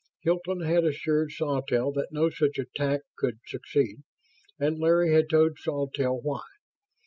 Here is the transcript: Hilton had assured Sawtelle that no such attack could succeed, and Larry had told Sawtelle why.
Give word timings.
Hilton 0.21 0.61
had 0.61 0.83
assured 0.83 1.31
Sawtelle 1.31 1.91
that 1.91 2.11
no 2.11 2.31
such 2.31 2.57
attack 2.57 3.01
could 3.19 3.39
succeed, 3.45 3.97
and 4.59 4.79
Larry 4.79 5.13
had 5.13 5.29
told 5.29 5.59
Sawtelle 5.59 6.19
why. 6.23 6.41